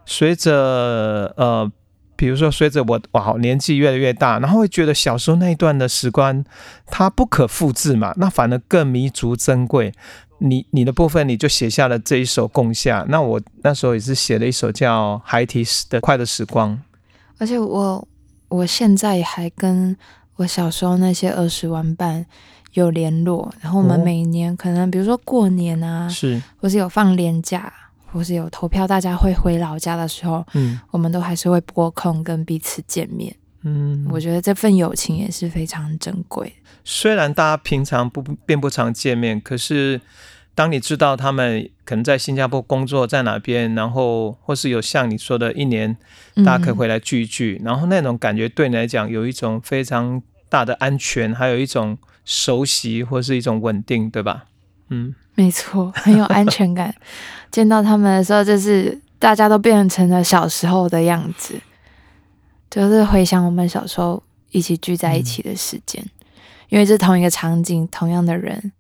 [0.05, 1.71] 随着呃，
[2.17, 6.45] 比如说随着我哇年纪越来越大，然后会觉得小时候那一段的时光
[6.87, 9.93] 它不可复制嘛，那反而更弥足珍贵。
[10.41, 16.75] 你你的部分你就写下了这一首《共夏》，那我那时候也是写了一首叫《孩提的快乐时光》，
[17.39, 18.09] 而且我
[18.49, 19.97] 我现在还跟
[20.37, 22.25] 我小时候那些儿时玩伴
[22.73, 27.73] 有联络，然后我们每年可能比如说过年啊，是或是有放年假，
[28.11, 36.53] 或是有投票，大家会回老家的时候，嗯，我们都还是会拨空跟彼此见面，嗯，我觉得这份友情也是非常珍贵。
[36.85, 40.01] 虽然大家平常不并不常见面，可是。
[40.53, 45.97] 当你知道他们可能在新加坡工作在哪边，然后或是有像你说的一年，
[46.45, 50.21] 大家可以回来聚一聚，然后那种感觉对你来讲有一种非常
[50.51, 51.97] 大的安全，还有一种
[52.27, 54.45] 熟悉或是一种稳定，对吧？
[54.91, 56.95] 嗯，没错，很有安全感。
[57.51, 61.55] 见到他们的时候，就是大家都变成了小时候的样子，
[62.71, 66.03] 就是回想我们小时候一起聚在一起的时间，
[66.69, 68.73] 因为是同一个场景，同样的人，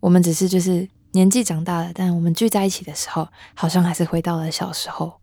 [0.00, 0.88] 我们只是就是。
[1.12, 5.18] 年纪长大了，但我们聚在一起的时候，好像还是回到了小时候。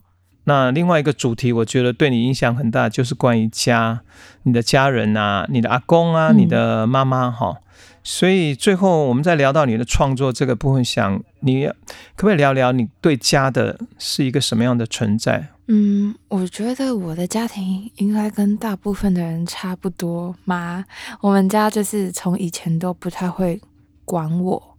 [0.46, 4.02] 那另外一个主题，我觉得对你影响很大，就是关于家，
[4.42, 7.58] 你的家人啊，你的阿公啊，嗯你的妈妈哈。
[8.04, 11.74] 所以最后我们再聊到你的创作这个部分，想你可
[12.18, 15.50] 不可以聊聊你对家的是一个什么样的存在？
[15.68, 20.84] 嗯，我觉得我的家庭应该跟大部分的人差不多嘛。
[21.22, 23.62] 我们家就是从以前都不太会
[24.04, 24.78] 管我，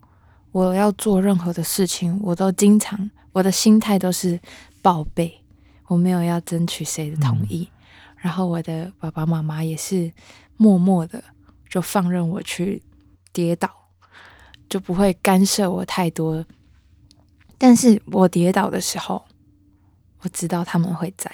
[0.53, 4.39] 我要做任何的事情，我都经常我的心态都是
[4.83, 5.41] 报备，
[5.87, 7.67] 我没有要争取谁的同意。
[8.19, 10.13] 然后我的爸爸妈妈也是
[10.59, 11.25] 默默的
[11.71, 12.83] 就放任我去
[13.35, 13.69] 跌倒，
[14.71, 16.47] 就不会干涉我太多。
[17.59, 19.23] 但是我跌倒的时候，
[20.21, 21.31] 我知道他们会在，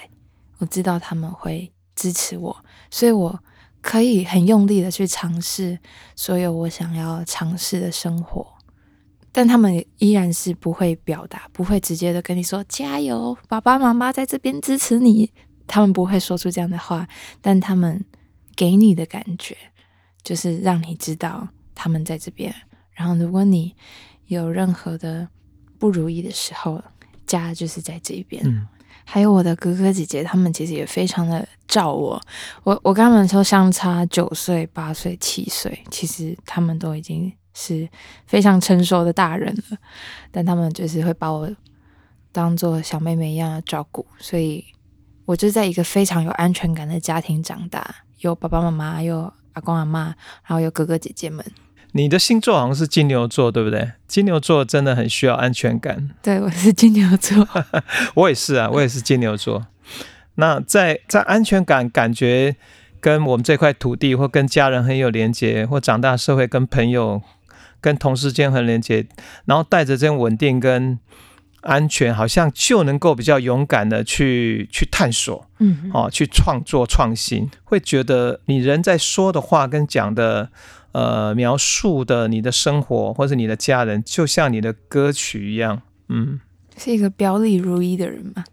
[0.57, 3.39] 我知道他们会支持我，所以我
[3.81, 5.79] 可以很用力的去尝试
[6.15, 8.45] 所有我想要尝试的生活。
[9.31, 15.31] 但他们依然是不会表达，不会直接的跟你说加油，爸爸妈妈在这边支持你。
[15.67, 17.07] 他们不会说出这样的话，
[17.39, 18.03] 但他们
[18.57, 19.55] 给你的感觉
[20.21, 21.47] 就是让你知道
[21.81, 22.53] 他们在这边。
[22.91, 23.75] 然后，如果你
[24.27, 25.27] 有任何的
[25.79, 26.81] 不如意的时候，
[27.25, 28.43] 家就是在这边。
[28.45, 28.67] 嗯
[29.03, 32.21] 还有我的哥哥姐姐，他们其实也非常的照我。
[32.63, 37.89] 我我跟他们说相差九岁、八岁、七岁，其实他们都已经是
[38.27, 39.77] 非常成熟的大人了，
[40.31, 41.49] 但他们就是会把我
[42.31, 44.63] 当做小妹妹一样的照顾，所以
[45.25, 47.83] 我就在一个非常有安全感的家庭长大，
[48.19, 50.15] 有爸爸妈妈，有阿公阿妈，
[50.45, 51.43] 然后有哥哥姐姐们。
[51.93, 53.91] 你的星座好像是金牛座，对不对？
[54.07, 56.09] 金牛座真的很需要安全感。
[56.21, 57.45] 对，我是金牛座。
[58.15, 59.67] 我也是啊，我也是金牛座。
[60.35, 62.55] 那在在安全感感觉
[63.01, 67.21] 跟我们这块土地或跟家人很有连接，或长大社会跟朋友、
[67.81, 69.05] 跟同事间很连接，
[69.43, 70.97] 然后带着这种稳定跟
[71.63, 80.49] 安全，好像就能够比较勇敢的去去探索嗯，哦，去创作创新，会觉得你人在说的话跟讲的。
[80.91, 86.39] 呃，描述的你的生活或者你的家人，就像你的歌曲一样，嗯，
[86.77, 88.43] 是一个表里如一的人嘛。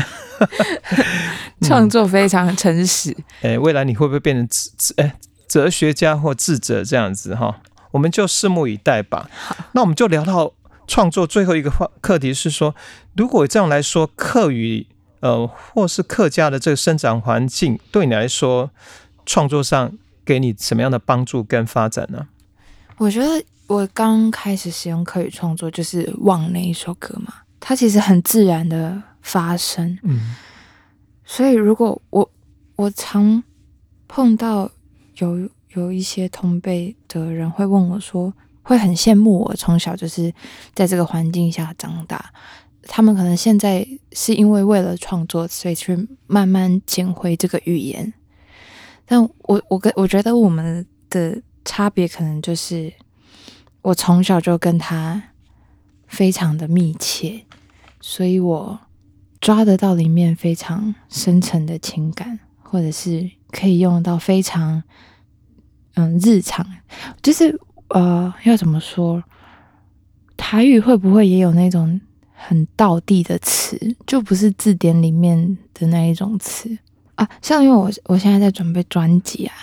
[1.62, 5.16] 创作非常诚实，哎，未来你会不会变成智智哎
[5.48, 7.60] 哲学家或智者这样子哈？
[7.92, 9.30] 我们就拭目以待吧。
[9.72, 10.52] 那我们就聊到
[10.86, 12.74] 创作最后一个话课题是说，
[13.14, 14.88] 如果这样来说，客语
[15.20, 18.70] 呃或是客家的这个生长环境，对你来说
[19.24, 19.92] 创作上
[20.24, 22.28] 给你什么样的帮助跟发展呢？
[22.98, 30.34] 我觉得我刚开始使用客语创作就是《忘》那一首歌嘛，它其实很自然的发生，嗯
[31.24, 32.30] 所以如果我
[32.76, 33.42] 我常
[34.06, 34.70] 碰到
[35.16, 38.32] 有有一些同辈的人会问我说，
[38.62, 40.32] 会很羡慕我从小就是
[40.74, 42.32] 在这个环境下长大。
[42.86, 48.12] 他们可能现在是因为为了创作，所以去慢慢捡回这个语言。
[49.06, 52.92] 但我我跟我觉得我们的差别可能就是，
[53.82, 55.22] 我从小就跟他
[56.06, 57.44] 非常的密切，
[58.00, 58.78] 所以我
[59.40, 64.82] 抓得到里面非常深层的情感，或者是可以用到非常
[65.94, 66.66] 嗯日常，
[67.22, 69.22] 就是呃要怎么说，
[70.36, 72.00] 台语会不会也有那种
[72.32, 76.78] 很道地的词，就不是字典里面的那一种词
[77.14, 77.28] 啊？
[77.42, 79.54] 像因为我我现在在准备专辑啊，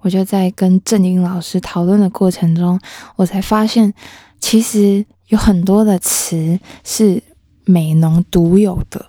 [0.00, 2.80] 我就在跟郑英老师讨论的过程中，
[3.16, 3.92] 我才发现
[4.40, 7.22] 其实有很多的词是
[7.64, 9.06] 美浓独有的。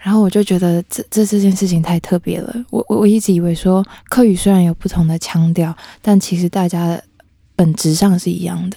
[0.00, 2.64] 然后我就觉得这这这件事情太特别了。
[2.70, 6.98] 我我我一直以为说客语虽然有不同的腔调，但其实大家
[7.56, 8.76] 本质上是一样的。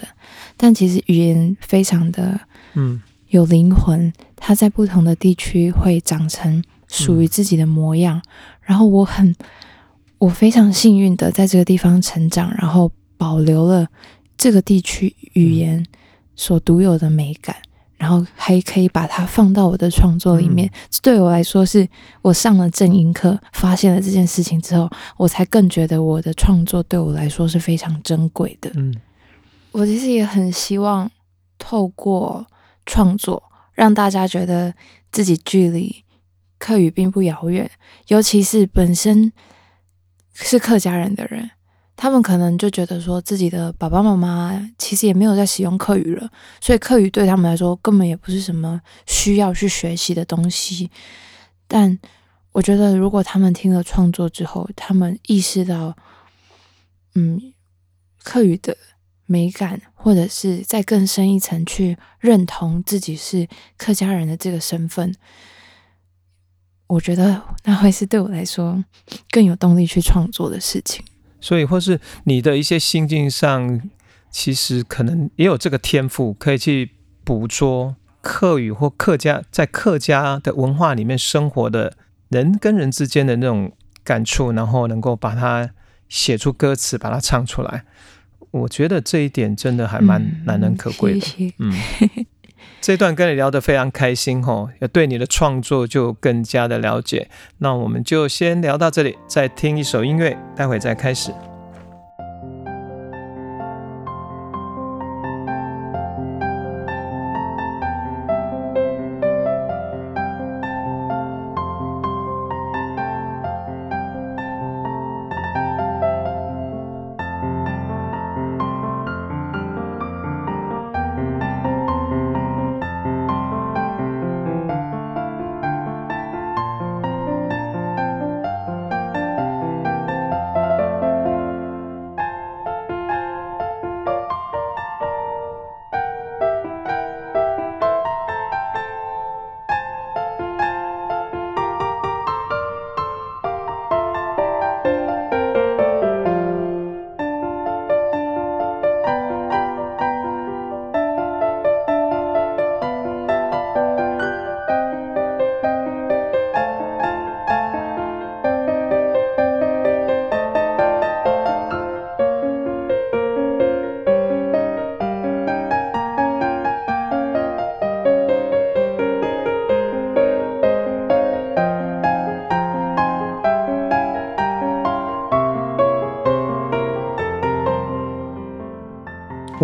[0.57, 2.39] 但其实语言非常的
[2.73, 8.21] 嗯有灵魂，它在不同的地区会长成属于自己的模样。
[8.61, 9.35] 然后我很
[10.19, 13.87] 我非常幸运的在这个地方成长，然后保留了
[14.37, 15.83] 这个地区语言
[16.35, 17.55] 所独有的美感。
[17.97, 21.87] 然后还可以把它放到我的创作里面，这对我来说是
[22.23, 28.71] 我上了正音课，发现了这件事情之后，我才更觉得我的创作对我来说是非常珍贵的。
[28.73, 28.91] 嗯
[29.71, 31.11] 我其实也很希望
[31.59, 32.43] 透过
[32.87, 33.43] 创作，
[33.75, 34.73] 让大家觉得
[35.11, 36.03] 自己距离
[36.61, 37.69] 客语并不遥远，
[38.09, 39.33] 尤其是本身
[40.31, 41.49] 是客家人的人。
[41.97, 50.91] 他们可能就觉得说自己的爸爸妈妈其实也没有在使用客语了，所以客语对他们来说根本也不是什么需要去学习的东西。
[51.67, 51.97] 但
[52.51, 55.95] 我觉得，如果他们听了创作之后，他们意识到，
[57.15, 57.53] 嗯，
[58.23, 58.77] 客语的
[59.25, 63.47] 美感，或者是再更深一层去认同自己是
[63.77, 65.15] 客家人的这个身份，
[66.91, 68.83] 我觉得那会是对我来说
[69.29, 71.01] 更有动力去创作的事情。
[71.39, 73.81] 所以，或是你的一些心境上，
[74.29, 76.91] 其实可能也有这个天赋，可以去
[77.23, 81.95] 捕捉客语或客家在客家的文化里面生活的
[82.27, 83.71] 人跟人之间的那种
[84.03, 85.69] 感触，然后能够把它
[86.09, 87.85] 写出歌词，把它唱出来。
[88.51, 91.53] 我觉得这一点真的还蛮难能可贵的。
[91.57, 91.73] 嗯，
[92.81, 97.29] 这段跟你聊得非常开心哦，也对你的创作就更加的了解。
[97.59, 101.31] 那我们就先聊到这里，再听一首音乐，待会再开始。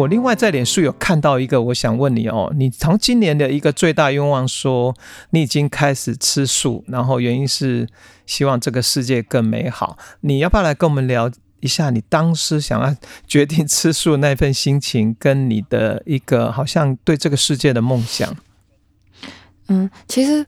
[0.07, 4.95] 另外在脸书有看到一个，我想问你哦，你从今年的一个最大愿望说
[5.29, 7.87] 你已经开始吃素，然后原因是
[8.25, 9.97] 希望这个世界更美好。
[10.21, 12.95] 你要不要来跟我们聊一下你当时想要
[13.27, 18.35] 决定吃素那份心情，跟你的一个好像对这个世界的梦想？
[19.67, 20.45] 嗯，其实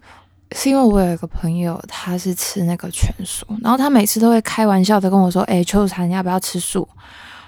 [0.53, 6.87] 是因为我有一个朋友，他是吃那个全素，然后他每次都会开玩笑的跟我说：“哎，邱产，你要不要吃素？”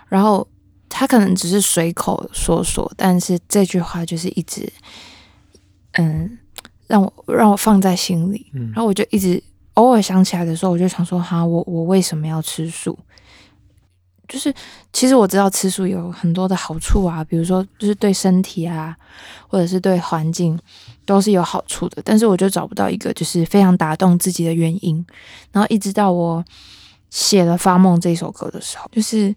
[0.10, 0.48] 然后。
[0.94, 4.72] 他可能只是随口说说，但是这句话就是一直，
[5.94, 6.38] 嗯，
[6.88, 8.46] 让我让我放在心里。
[8.54, 9.42] 然后我就一直
[9.76, 13.00] 偶尔想起来的时候，我就想说：哈，我我为什么要吃素？
[14.28, 14.54] 就是
[14.94, 18.96] 其实我知道吃素有很多的好处啊，比如说就是对身体啊，
[19.48, 20.60] 或者是对环境
[21.06, 22.02] 都是有好处的。
[22.04, 25.04] 但是我就找不到一个就是非常打动自己的原因。
[25.52, 26.44] 然后一直到我
[27.10, 29.34] 写了《发梦》这首歌的时候，就是。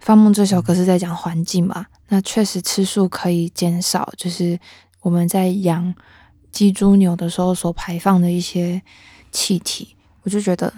[0.00, 1.86] 发梦这首歌是在讲环境嘛？
[2.08, 4.58] 那确实吃素可以减少，就是
[5.00, 5.94] 我们在养
[6.50, 8.82] 鸡、猪、牛的时候所排放的一些
[9.30, 9.94] 气体。
[10.22, 10.72] 我就觉得，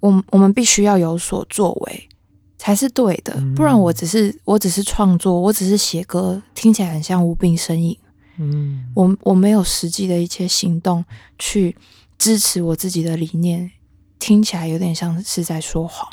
[0.00, 2.08] 我我们必须要有所作为
[2.56, 7.96] 才是对的，不然我只是我只是创作，我只是写歌，听起来很像无病呻吟。
[8.38, 11.04] 嗯，我我没有实际的一些行动
[11.38, 11.76] 去
[12.18, 13.70] 支持我自己的理念，
[14.18, 16.08] 听起来有点像是在说谎。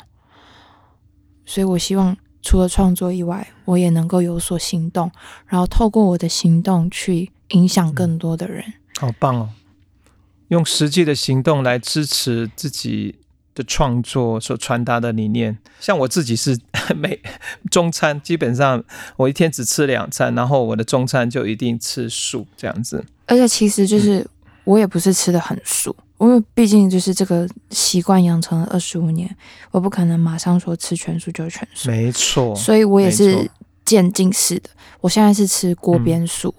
[1.44, 5.10] 所以，我希望除了创作以外，我也能够有所行动，
[5.46, 8.64] 然后透过我的行动去影响更多的人。
[8.98, 9.48] 好棒哦！
[10.48, 13.16] 用实际的行动来支持自己
[13.54, 15.58] 的创作所传达的理念。
[15.80, 16.58] 像我自己是
[16.94, 17.20] 每
[17.70, 18.84] 中餐基本上
[19.16, 23.04] 我一天只吃两餐，然后我的中餐就一定吃素这样子。
[23.26, 24.26] 而且，其实就是
[24.64, 25.96] 我也不是吃的很素。
[26.22, 29.28] 因为毕竟就是这个习惯养成了二十五年，
[29.72, 31.90] 我不可能马上说吃全素就全素。
[31.90, 33.50] 没错，所以我也是
[33.84, 34.70] 渐进式的。
[35.00, 36.54] 我现在是吃锅边素。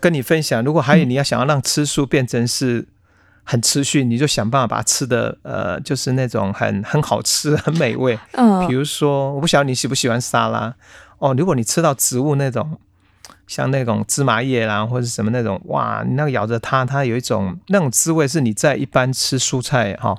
[0.00, 2.88] 跟你分享，如果还有你要想要让吃素变成是
[3.44, 8.18] 很持续，你就想办法把它吃的呃，就是那种很很好吃、很美味。
[8.32, 10.74] 嗯，比如说，我不晓得你喜不喜欢沙拉
[11.18, 11.32] 哦。
[11.32, 12.78] 如果你吃到植物那种。
[13.46, 20.16] 像那种芝麻叶啦，或者什么那种，哇，你那个咬着它，它有一种那种滋味，是你在一般吃蔬菜哈，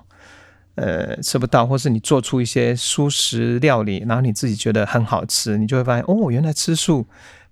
[0.76, 7.06] 呃，吃不到，或是你做出一些蔬食料理，然后你自己觉得很好吃，你就会发现，哦，原来吃素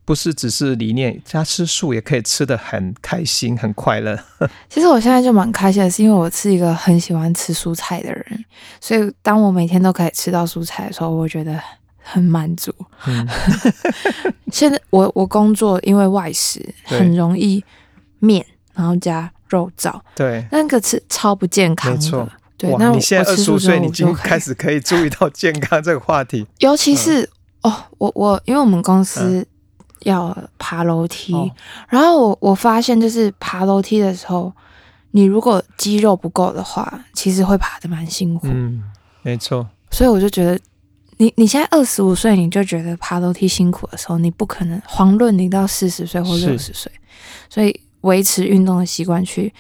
[0.06, 4.18] 不是只是理念，加吃素也可以吃的很开心、很快乐。
[4.70, 8.46] 其实我现在就蛮开心的，是因为我是一个很喜欢吃蔬菜的人，
[8.80, 11.60] 所以当我每天都可以吃到蔬菜的时候，我觉得。
[12.08, 12.72] 很满足。
[14.54, 17.64] 现在我我工作，因为外食很容易
[18.20, 22.32] 面，然后加肉燥，对，那个是超不健康的。
[22.58, 26.48] 对，那你现在二十五岁，你已经开始可以注意到健康这个话题。
[26.60, 27.30] 尤其是
[27.64, 29.46] 哦，我我因为我们公司
[30.04, 31.52] 要爬楼梯，哦。
[31.90, 34.54] 然后我我发现就是爬楼梯的时候，
[35.12, 38.48] 你如果肌肉不够的话，其实会爬得蛮辛苦。
[38.48, 38.82] 嗯，
[39.22, 40.58] 没错，所以我就觉得，
[41.18, 46.92] 你你现在二十五岁，你就觉得爬楼梯辛苦的时候，你不可能遑论你到四十岁或是六十岁，
[47.50, 49.54] 所以维持运动的习惯去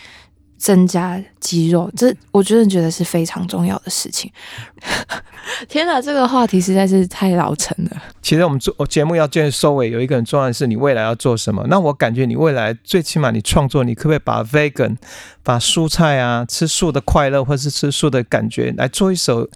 [0.58, 4.32] 增加肌肉，这我真的觉得是非常重要的事情。
[5.70, 8.02] 天哪，这个话题实在是太老成了。
[8.22, 11.64] 其实我们做节目要见收尾，有一个很重要的是你未来要做什么。
[11.70, 14.98] 那我感觉你未来最起码你创作，你可不可以把 vegan、
[15.44, 19.48] 把蔬菜啊、吃素的快乐，或是吃素的感觉来做一首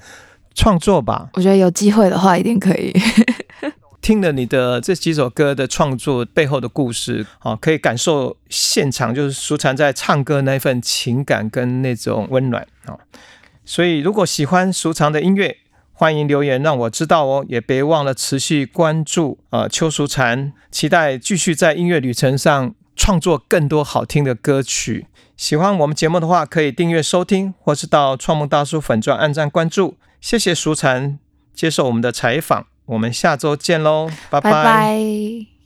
[0.56, 1.30] 创作吧？
[1.34, 2.93] 我觉得有机会的话，一定可以。
[4.02, 12.97] 听了你的这几首歌的创作背后的故事，啊，可以感受现场就是舒禅在唱歌那份情感跟那种温暖啊。
[13.66, 15.58] 所以如果喜欢舒禅的音乐，
[15.91, 25.08] 欢迎留言让我知道哦，也别忘了持续关注呃邱淑禅，期待继续在音乐旅程上创作更多好听的歌曲。
[25.36, 29.97] 喜欢我们节目的话，可以订阅收听，或是到创梦大叔粉钻按赞关注。
[30.20, 31.20] 谢谢淑禅
[31.53, 35.59] 接受我们的采访，我们下周见喽，拜拜。